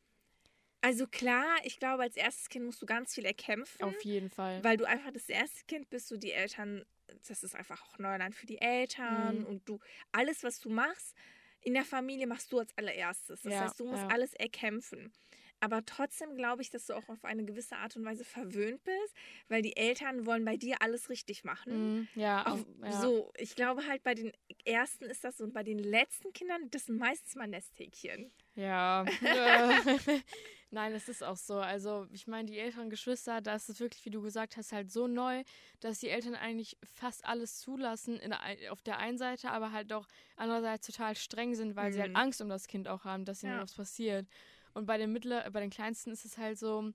[0.81, 3.83] Also klar, ich glaube, als erstes Kind musst du ganz viel erkämpfen.
[3.83, 4.63] Auf jeden Fall.
[4.63, 6.85] Weil du einfach das erste Kind bist, so die Eltern,
[7.27, 9.45] das ist einfach auch Neuland für die Eltern mhm.
[9.45, 9.79] und du,
[10.13, 11.15] alles, was du machst,
[11.61, 13.41] in der Familie machst du als allererstes.
[13.41, 14.07] Das ja, heißt, du musst ja.
[14.07, 15.11] alles erkämpfen.
[15.59, 19.13] Aber trotzdem glaube ich, dass du auch auf eine gewisse Art und Weise verwöhnt bist,
[19.47, 22.01] weil die Eltern wollen bei dir alles richtig machen.
[22.01, 24.31] Mm, ja, auch, ja, So, ich glaube halt bei den
[24.65, 28.31] ersten ist das so und bei den letzten Kindern, das sind meistens mal Nesthäkchen.
[28.55, 29.05] Ja.
[30.71, 31.55] Nein, es ist auch so.
[31.55, 34.91] Also, ich meine, die älteren Geschwister, da ist es wirklich, wie du gesagt hast, halt
[34.91, 35.43] so neu,
[35.79, 40.07] dass die Eltern eigentlich fast alles zulassen der, auf der einen Seite, aber halt auch
[40.35, 41.93] andererseits total streng sind, weil mhm.
[41.93, 42.17] sie halt mhm.
[42.17, 43.61] Angst um das Kind auch haben, dass ihnen ja.
[43.61, 44.27] was passiert.
[44.73, 46.93] Und bei den Mittler, bei den Kleinsten ist es halt so,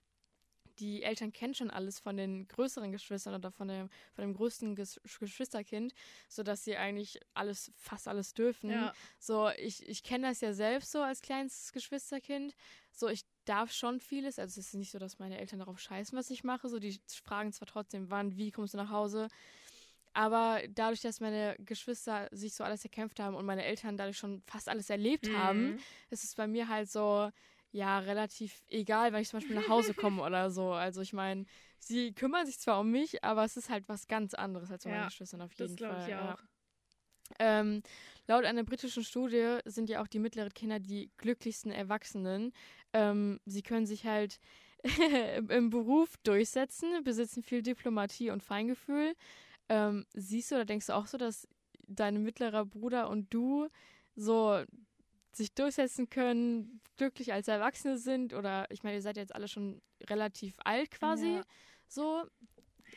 [0.79, 4.75] die Eltern kennen schon alles von den größeren Geschwistern oder von dem, von dem größten
[4.75, 5.95] Ges Geschwisterkind,
[6.29, 8.71] sodass sie eigentlich alles, fast alles dürfen.
[8.71, 8.93] Ja.
[9.19, 12.55] So, ich, ich kenne das ja selbst so als kleinstes Geschwisterkind.
[12.93, 14.39] So, ich darf schon vieles.
[14.39, 16.69] Also es ist nicht so, dass meine Eltern darauf scheißen, was ich mache.
[16.69, 19.29] So, die fragen zwar trotzdem, wann, wie kommst du nach Hause.
[20.13, 24.43] Aber dadurch, dass meine Geschwister sich so alles erkämpft haben und meine Eltern dadurch schon
[24.47, 25.37] fast alles erlebt mhm.
[25.37, 27.31] haben, ist es bei mir halt so,
[27.75, 30.73] ja relativ egal, wenn ich zum Beispiel nach Hause komme oder so.
[30.73, 31.45] Also ich meine,
[31.81, 34.99] sie kümmern sich zwar um mich, aber es ist halt was ganz anderes als meine
[34.99, 36.09] ja, Geschwister auf jeden das Fall.
[36.09, 36.39] Ich auch.
[37.41, 37.83] Ähm,
[38.29, 42.53] laut einer britischen Studie sind ja auch die mittleren Kinder die glücklichsten Erwachsenen.
[42.93, 44.39] Ähm, sie können sich halt
[45.49, 49.15] im Beruf durchsetzen, besitzen viel Diplomatie und Feingefühl.
[49.69, 51.49] Ähm, siehst du oder denkst du auch so, dass
[51.89, 53.69] dein mittlerer Bruder und du
[54.15, 54.63] so
[55.37, 59.81] sich durchsetzen können, glücklich als Erwachsene sind oder ich meine, ihr seid jetzt alle schon
[60.09, 61.35] relativ alt quasi.
[61.35, 61.45] Ja.
[61.89, 62.25] So,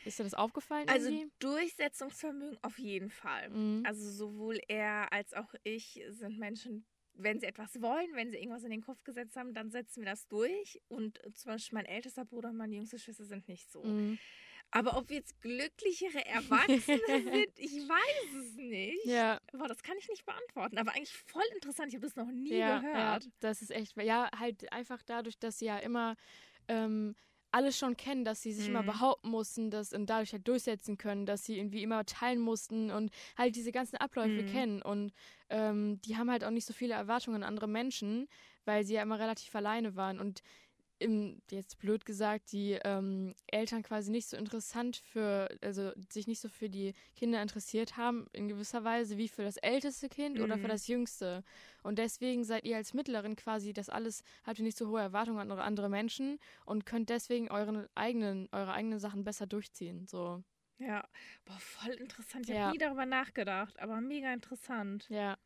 [0.06, 0.88] ist dir das aufgefallen?
[0.90, 1.32] Also irgendwie?
[1.40, 3.50] Durchsetzungsvermögen auf jeden Fall.
[3.50, 3.84] Mhm.
[3.86, 8.64] Also sowohl er als auch ich sind Menschen, wenn sie etwas wollen, wenn sie irgendwas
[8.64, 10.82] in den Kopf gesetzt haben, dann setzen wir das durch.
[10.88, 13.84] Und zum Beispiel mein ältester Bruder und meine jüngste Schwester sind nicht so.
[13.84, 14.20] Mhm.
[14.72, 19.06] Aber ob wir jetzt glücklichere Erwachsene sind, ich weiß es nicht.
[19.06, 19.40] Ja.
[19.54, 20.78] Boah, das kann ich nicht beantworten.
[20.78, 21.90] Aber eigentlich voll interessant.
[21.90, 23.24] Ich habe das noch nie ja, gehört.
[23.24, 26.16] Ja, das ist echt, ja, halt einfach dadurch, dass sie ja immer
[26.68, 27.16] ähm,
[27.52, 28.76] alles schon kennen, dass sie sich mhm.
[28.76, 32.92] immer behaupten mussten, dass und dadurch halt durchsetzen können, dass sie irgendwie immer teilen mussten
[32.92, 34.52] und halt diese ganzen Abläufe mhm.
[34.52, 34.82] kennen.
[34.82, 35.14] Und
[35.50, 38.28] ähm, die haben halt auch nicht so viele Erwartungen an andere Menschen,
[38.66, 40.20] weil sie ja immer relativ alleine waren.
[40.20, 40.42] Und
[41.00, 46.40] im, jetzt blöd gesagt, die ähm, Eltern quasi nicht so interessant für, also sich nicht
[46.40, 50.44] so für die Kinder interessiert haben, in gewisser Weise, wie für das älteste Kind mhm.
[50.44, 50.70] oder für mhm.
[50.70, 51.44] das jüngste.
[51.84, 55.40] Und deswegen seid ihr als Mittlerin quasi das alles, habt ihr nicht so hohe Erwartungen
[55.40, 60.08] an andere Menschen und könnt deswegen euren eigenen, eure eigenen Sachen besser durchziehen.
[60.08, 60.44] So.
[60.80, 61.08] Ja,
[61.46, 62.48] boah, voll interessant.
[62.48, 62.64] Ich ja.
[62.64, 65.08] habe nie darüber nachgedacht, aber mega interessant.
[65.10, 65.38] Ja.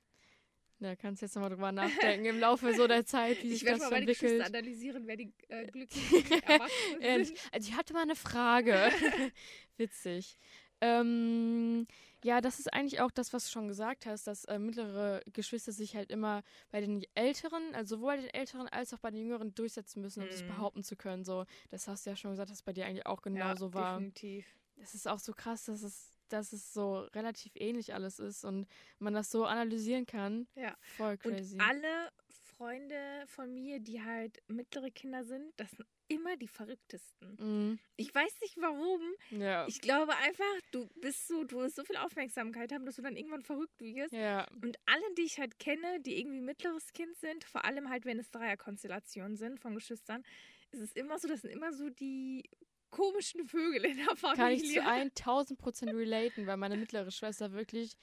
[0.81, 3.79] Da kannst du jetzt nochmal drüber nachdenken im Laufe so der Zeit, wie sich das
[3.79, 4.41] mal entwickelt.
[4.41, 5.67] Ich analysieren, wer die äh,
[6.41, 7.39] Erwachsenen sind.
[7.51, 8.89] Also ich hatte mal eine Frage.
[9.77, 10.37] Witzig.
[10.81, 11.85] Ähm,
[12.23, 15.71] ja, das ist eigentlich auch das, was du schon gesagt hast, dass äh, mittlere Geschwister
[15.71, 16.41] sich halt immer
[16.71, 20.23] bei den Älteren, also sowohl bei den Älteren als auch bei den Jüngeren durchsetzen müssen,
[20.23, 20.31] um mhm.
[20.31, 21.23] sich behaupten zu können.
[21.23, 23.73] So, das hast du ja schon gesagt, dass es bei dir eigentlich auch genauso ja,
[23.75, 23.93] war.
[23.99, 24.47] Definitiv.
[24.77, 28.67] Das ist auch so krass, dass es dass es so relativ ähnlich alles ist und
[28.99, 30.47] man das so analysieren kann.
[30.55, 30.75] Ja.
[30.97, 31.55] Voll crazy.
[31.55, 32.11] Und alle
[32.57, 37.37] Freunde von mir, die halt mittlere Kinder sind, das sind immer die verrücktesten.
[37.39, 37.79] Mhm.
[37.95, 39.01] Ich weiß nicht warum.
[39.29, 39.65] Ja.
[39.67, 43.15] Ich glaube einfach, du bist so, du wirst so viel Aufmerksamkeit haben, dass du dann
[43.15, 44.11] irgendwann verrückt wirst.
[44.11, 44.45] Ja.
[44.61, 48.19] Und alle, die ich halt kenne, die irgendwie mittleres Kind sind, vor allem halt, wenn
[48.19, 50.23] es Dreierkonstellationen sind von Geschwistern,
[50.71, 52.43] ist es immer so, das sind immer so die
[52.91, 54.43] komischen Vögel in der Familie.
[54.43, 57.95] Kann ich zu 1000 Prozent relaten, weil meine mittlere Schwester wirklich,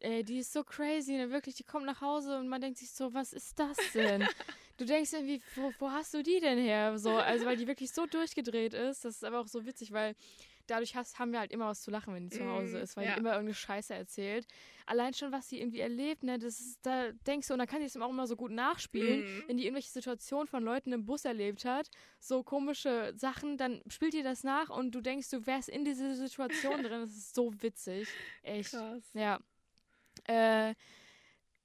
[0.00, 1.30] ey, die ist so crazy, ne?
[1.30, 4.26] wirklich, die kommt nach Hause und man denkt sich so, was ist das denn?
[4.78, 6.98] du denkst irgendwie, wo, wo hast du die denn her?
[6.98, 10.14] So, also weil die wirklich so durchgedreht ist, das ist aber auch so witzig, weil
[10.70, 12.96] dadurch hast, haben wir halt immer was zu lachen, wenn die zu Hause mm, ist,
[12.96, 13.14] weil ja.
[13.14, 14.46] die immer irgendeine Scheiße erzählt.
[14.86, 17.80] Allein schon, was sie irgendwie erlebt, ne, das ist, da denkst du, und dann kann
[17.80, 19.48] sie es auch immer so gut nachspielen, mm.
[19.48, 21.88] wenn die irgendwelche Situationen von Leuten im Bus erlebt hat,
[22.20, 26.14] so komische Sachen, dann spielt ihr das nach und du denkst, du wärst in diese
[26.14, 27.00] Situation drin.
[27.00, 28.08] Das ist so witzig.
[28.42, 28.70] Echt.
[28.70, 29.02] Krass.
[29.14, 29.40] Ja.
[30.24, 30.74] Äh,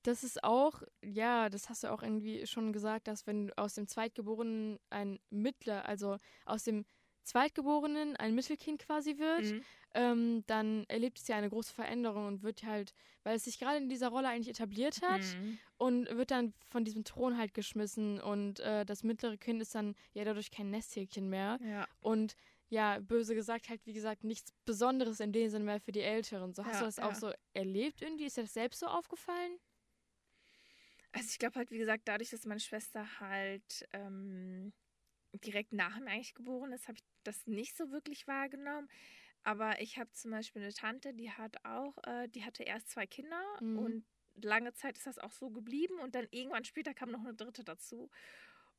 [0.03, 3.87] das ist auch, ja, das hast du auch irgendwie schon gesagt, dass wenn aus dem
[3.87, 6.85] Zweitgeborenen ein Mittler, also aus dem
[7.23, 9.63] Zweitgeborenen ein Mittelkind quasi wird, mhm.
[9.93, 13.89] ähm, dann erlebt sie eine große Veränderung und wird halt, weil es sich gerade in
[13.89, 15.57] dieser Rolle eigentlich etabliert hat mhm.
[15.77, 19.95] und wird dann von diesem Thron halt geschmissen und äh, das mittlere Kind ist dann
[20.13, 21.59] ja dadurch kein Nesthäkchen mehr.
[21.63, 21.87] Ja.
[22.01, 22.35] Und
[22.69, 26.53] ja, böse gesagt, halt wie gesagt, nichts Besonderes in dem Sinne mehr für die Älteren.
[26.53, 27.07] So, hast ja, du das ja.
[27.07, 28.25] auch so erlebt irgendwie?
[28.25, 29.59] Ist dir das selbst so aufgefallen?
[31.11, 34.73] Also ich glaube halt, wie gesagt, dadurch, dass meine Schwester halt ähm,
[35.33, 38.89] direkt nach mir eigentlich geboren ist, habe ich das nicht so wirklich wahrgenommen.
[39.43, 43.05] Aber ich habe zum Beispiel eine Tante, die hat auch, äh, die hatte erst zwei
[43.05, 43.77] Kinder mhm.
[43.77, 47.33] und lange Zeit ist das auch so geblieben und dann irgendwann später kam noch eine
[47.33, 48.09] dritte dazu.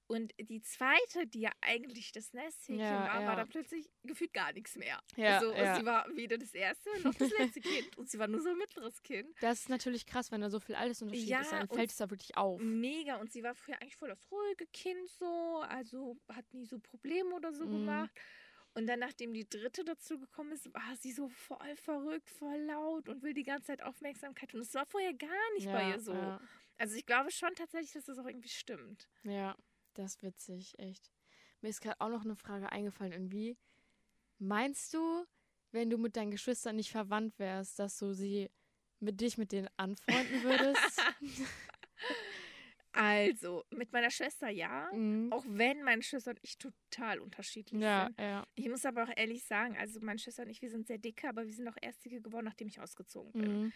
[0.07, 3.27] Und die zweite, die ja eigentlich das Nesthäkchen ja, war, ja.
[3.27, 5.01] war da plötzlich gefühlt gar nichts mehr.
[5.17, 5.77] Ja, also ja.
[5.77, 8.59] sie war weder das erste noch das letzte Kind und sie war nur so ein
[8.59, 9.35] mittleres Kind.
[9.40, 12.11] Das ist natürlich krass, wenn da so viel Altersunterschied ja, ist, dann fällt es da
[12.11, 12.61] wirklich auf.
[12.61, 16.79] Mega und sie war früher eigentlich voll das ruhige Kind so, also hat nie so
[16.79, 17.73] Probleme oder so mhm.
[17.73, 18.21] gemacht.
[18.77, 23.09] Und dann, nachdem die dritte dazu gekommen ist, war sie so voll verrückt, voll laut
[23.09, 24.53] und will die ganze Zeit Aufmerksamkeit.
[24.53, 26.12] Und es war vorher gar nicht bei ihr so.
[26.77, 29.09] Also ich glaube schon tatsächlich, dass das auch irgendwie stimmt.
[29.23, 29.57] Ja.
[29.94, 31.11] Das ist witzig, echt.
[31.61, 33.57] Mir ist gerade auch noch eine Frage eingefallen irgendwie.
[34.38, 35.24] Meinst du,
[35.72, 38.50] wenn du mit deinen Geschwistern nicht verwandt wärst, dass du sie
[39.00, 41.00] mit dich mit denen anfreunden würdest?
[42.96, 45.33] Also, mit meiner Schwester ja, mhm.
[45.33, 48.20] auch wenn meine Schwester und ich total unterschiedlich ja, sind.
[48.20, 48.46] Ja.
[48.54, 51.28] Ich muss aber auch ehrlich sagen, also meine Schwester und ich, wir sind sehr dicke,
[51.28, 53.62] aber wir sind auch Erstige geworden, nachdem ich ausgezogen bin.
[53.62, 53.72] Mhm.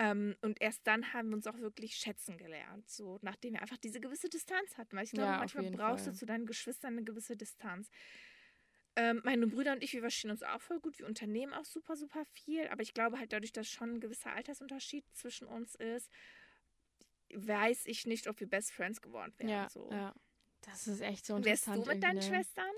[0.00, 3.78] Ähm, und erst dann haben wir uns auch wirklich schätzen gelernt, so nachdem wir einfach
[3.78, 4.96] diese gewisse Distanz hatten.
[4.96, 6.12] Weil ich glaube, ja, manchmal brauchst Fall.
[6.12, 7.90] du zu deinen Geschwistern eine gewisse Distanz.
[8.94, 11.00] Ähm, meine Brüder und ich, wir verstehen uns auch voll gut.
[11.00, 12.68] Wir unternehmen auch super, super viel.
[12.68, 16.08] Aber ich glaube halt dadurch, dass schon ein gewisser Altersunterschied zwischen uns ist,
[17.34, 19.50] weiß ich nicht, ob wir Best Friends geworden wären.
[19.50, 19.90] Ja, so.
[19.90, 20.14] ja.
[20.60, 21.78] Das ist echt so interessant.
[21.78, 22.22] Wärst du mit deinen ne?
[22.22, 22.72] Schwestern?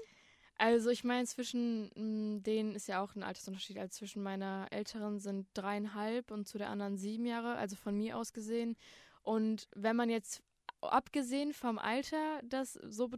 [0.60, 3.78] Also ich meine, zwischen mm, denen ist ja auch ein Altersunterschied.
[3.78, 8.18] Also zwischen meiner älteren sind dreieinhalb und zu der anderen sieben Jahre, also von mir
[8.18, 8.76] aus gesehen.
[9.22, 10.42] Und wenn man jetzt
[10.82, 13.10] abgesehen vom Alter das so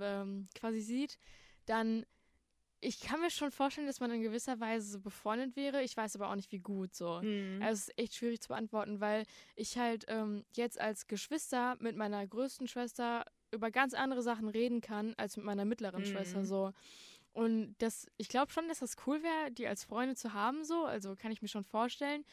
[0.00, 1.18] ähm, quasi sieht,
[1.66, 2.06] dann
[2.80, 5.82] ich kann mir schon vorstellen, dass man in gewisser Weise so befreundet wäre.
[5.82, 7.20] Ich weiß aber auch nicht, wie gut so.
[7.20, 7.60] Mhm.
[7.60, 9.24] Also es ist echt schwierig zu beantworten, weil
[9.56, 14.80] ich halt ähm, jetzt als Geschwister mit meiner größten Schwester über ganz andere Sachen reden
[14.80, 16.06] kann als mit meiner mittleren mhm.
[16.06, 16.72] Schwester so.
[17.32, 20.84] Und das, ich glaube schon, dass das cool wäre, die als Freunde zu haben so.
[20.84, 22.24] Also kann ich mir schon vorstellen.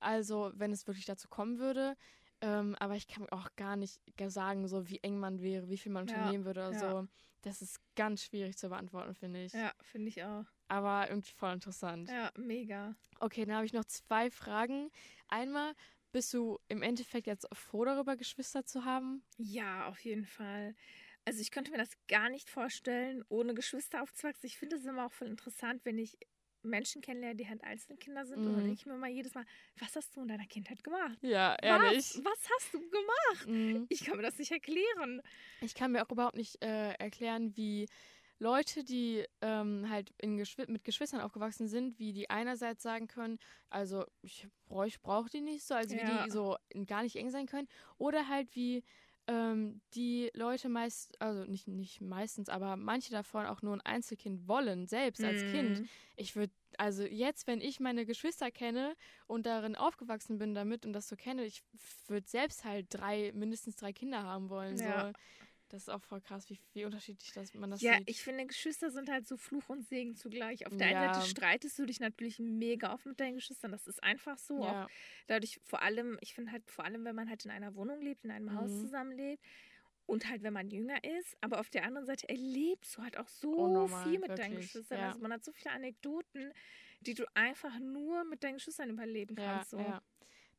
[0.00, 1.96] Also wenn es wirklich dazu kommen würde.
[2.40, 5.92] Ähm, aber ich kann auch gar nicht sagen, so wie eng man wäre, wie viel
[5.92, 6.78] man unternehmen ja, würde oder ja.
[6.78, 7.08] so.
[7.42, 9.52] Das ist ganz schwierig zu beantworten, finde ich.
[9.52, 10.44] Ja, finde ich auch.
[10.68, 12.08] Aber irgendwie voll interessant.
[12.08, 12.94] Ja, mega.
[13.20, 14.90] Okay, dann habe ich noch zwei Fragen.
[15.28, 15.74] Einmal,
[16.14, 19.24] bist du im Endeffekt jetzt froh darüber, Geschwister zu haben?
[19.36, 20.76] Ja, auf jeden Fall.
[21.24, 24.46] Also ich könnte mir das gar nicht vorstellen, ohne Geschwister aufzuwachsen.
[24.46, 26.16] Ich finde es immer auch voll interessant, wenn ich
[26.62, 28.40] Menschen kennenlerne, die halt Einzelkinder sind.
[28.40, 28.46] Mhm.
[28.46, 28.66] Und dann mhm.
[28.68, 29.44] denke ich mir mal jedes Mal,
[29.80, 31.18] was hast du in deiner Kindheit gemacht?
[31.20, 32.14] Ja, ehrlich.
[32.14, 33.48] Was, was hast du gemacht?
[33.48, 33.86] Mhm.
[33.88, 35.20] Ich kann mir das nicht erklären.
[35.62, 37.88] Ich kann mir auch überhaupt nicht äh, erklären, wie
[38.44, 43.38] Leute, die ähm, halt Geschw mit Geschwistern aufgewachsen sind, wie die einerseits sagen können,
[43.70, 44.46] also ich,
[45.02, 46.02] brauche die nicht so, also ja.
[46.02, 48.84] wie die so gar nicht eng sein können, oder halt wie
[49.28, 54.46] ähm, die Leute meist, also nicht, nicht meistens, aber manche davon auch nur ein Einzelkind
[54.46, 55.52] wollen, selbst als mhm.
[55.52, 55.88] Kind.
[56.16, 58.94] Ich würde, also jetzt, wenn ich meine Geschwister kenne
[59.26, 61.62] und darin aufgewachsen bin damit und das so kenne, ich
[62.08, 64.76] würde selbst halt drei, mindestens drei Kinder haben wollen.
[64.76, 65.06] Ja.
[65.06, 65.12] So.
[65.74, 68.00] Das ist auch voll krass, wie, wie unterschiedlich das, man das ja, sieht.
[68.02, 70.68] Ja, ich finde, Geschwister sind halt so Fluch und Segen zugleich.
[70.68, 71.00] Auf der ja.
[71.00, 73.72] einen Seite streitest du dich natürlich mega oft mit deinen Geschwistern.
[73.72, 74.62] Das ist einfach so.
[74.62, 74.84] Ja.
[74.84, 74.90] Auch
[75.26, 78.24] dadurch vor allem, ich finde halt vor allem, wenn man halt in einer Wohnung lebt,
[78.24, 78.54] in einem mhm.
[78.60, 79.42] Haus zusammenlebt
[80.06, 81.36] und halt, wenn man jünger ist.
[81.40, 84.46] Aber auf der anderen Seite erlebst du halt auch so Unnormal, viel mit wirklich.
[84.46, 85.00] deinen Geschwistern.
[85.00, 85.08] Ja.
[85.08, 86.52] Also man hat so viele Anekdoten,
[87.00, 89.70] die du einfach nur mit deinen Geschwistern überleben kannst.
[89.70, 89.78] So.
[89.78, 90.00] Ja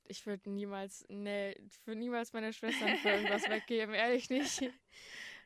[0.07, 4.63] ich würde niemals, nee, für niemals meine Schwestern für irgendwas weggeben, ehrlich nicht.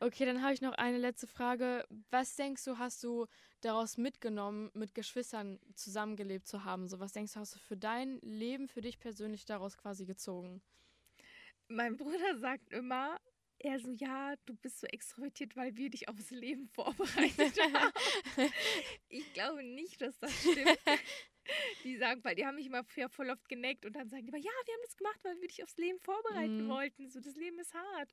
[0.02, 1.86] Okay, dann habe ich noch eine letzte Frage.
[2.10, 3.28] Was denkst du, hast du
[3.60, 6.88] daraus mitgenommen, mit Geschwistern zusammengelebt zu haben?
[6.88, 10.62] So, was denkst du, hast du für dein Leben, für dich persönlich daraus quasi gezogen?
[11.68, 13.20] Mein Bruder sagt immer,
[13.60, 17.94] er so, ja, du bist so extrovertiert, weil wir dich aufs Leben vorbereitet haben.
[19.10, 20.80] ich glaube nicht, dass das stimmt.
[21.84, 24.38] Die sagen, weil die haben mich immer voll oft geneckt und dann sagen die immer,
[24.38, 26.70] ja, wir haben das gemacht, weil wir dich aufs Leben vorbereiten mhm.
[26.70, 27.10] wollten.
[27.10, 28.12] So, das Leben ist hart.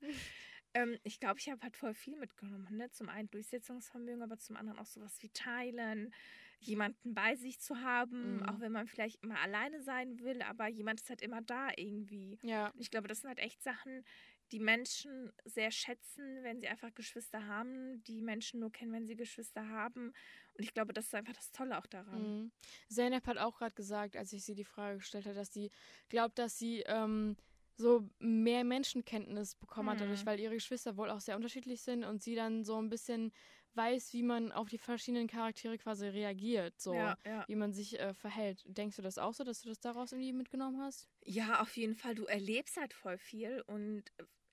[0.74, 2.76] Ähm, ich glaube, ich habe halt voll viel mitgenommen.
[2.76, 2.90] Ne?
[2.90, 6.12] Zum einen Durchsetzungsvermögen, aber zum anderen auch sowas wie Teilen,
[6.60, 8.42] jemanden bei sich zu haben, mhm.
[8.44, 12.38] auch wenn man vielleicht immer alleine sein will, aber jemand ist halt immer da irgendwie.
[12.42, 12.72] Ja.
[12.78, 14.04] ich glaube, das sind halt echt Sachen,
[14.52, 19.16] die Menschen sehr schätzen, wenn sie einfach Geschwister haben, die Menschen nur kennen, wenn sie
[19.16, 20.12] Geschwister haben.
[20.56, 22.22] Und ich glaube, das ist einfach das Tolle auch daran.
[22.22, 22.52] Mhm.
[22.88, 25.70] Zeynep hat auch gerade gesagt, als ich sie die Frage gestellt habe, dass sie
[26.08, 27.36] glaubt, dass sie ähm,
[27.76, 30.26] so mehr Menschenkenntnis bekommen hat, dadurch, mhm.
[30.26, 33.32] weil ihre Geschwister wohl auch sehr unterschiedlich sind und sie dann so ein bisschen
[33.74, 37.44] weiß, wie man auf die verschiedenen Charaktere quasi reagiert, so ja, ja.
[37.46, 38.62] wie man sich äh, verhält.
[38.66, 41.06] Denkst du das auch so, dass du das daraus irgendwie mitgenommen hast?
[41.24, 42.14] Ja, auf jeden Fall.
[42.14, 44.04] Du erlebst halt voll viel und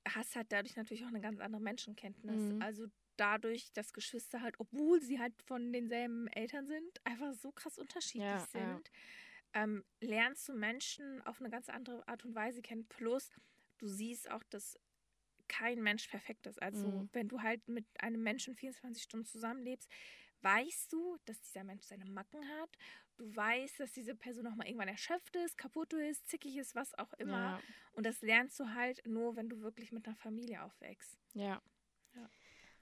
[0.06, 2.36] hast halt dadurch natürlich auch eine ganz andere Menschenkenntnis.
[2.36, 2.62] Mhm.
[2.62, 7.78] Also dadurch, dass Geschwister halt, obwohl sie halt von denselben Eltern sind, einfach so krass
[7.78, 8.92] unterschiedlich ja, sind
[9.54, 12.88] ähm, lernst du Menschen auf eine ganz andere Art und Weise kennen.
[12.88, 13.30] Plus,
[13.78, 14.80] du siehst auch, dass
[15.48, 16.62] kein Mensch perfekt ist.
[16.62, 17.10] Also, mhm.
[17.14, 19.90] wenn du halt mit einem Menschen 24 Stunden zusammenlebst,
[20.42, 22.70] weißt du, dass dieser Mensch seine Macken hat.
[23.18, 26.98] Du weißt, dass diese Person auch mal irgendwann erschöpft ist, kaputt ist, zickig ist, was
[26.98, 27.32] auch immer.
[27.32, 27.62] Ja.
[27.92, 31.20] Und das lernst du halt nur, wenn du wirklich mit einer Familie aufwächst.
[31.34, 31.44] Ja.
[31.44, 31.62] ja.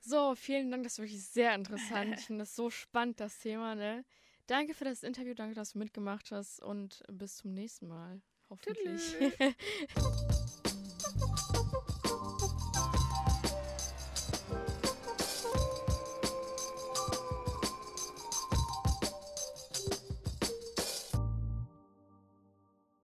[0.02, 2.20] So, vielen Dank, das ist wirklich sehr interessant.
[2.20, 4.04] ich finde das so spannend, das Thema, ne?
[4.48, 8.22] Danke für das Interview, danke, dass du mitgemacht hast und bis zum nächsten Mal.
[8.50, 9.16] Hoffentlich.